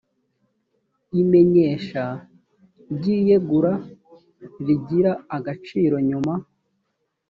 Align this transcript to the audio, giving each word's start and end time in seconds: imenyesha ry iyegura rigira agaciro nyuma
imenyesha 1.21 2.03
ry 2.95 3.05
iyegura 3.17 3.73
rigira 4.65 5.11
agaciro 5.37 5.95
nyuma 6.09 6.33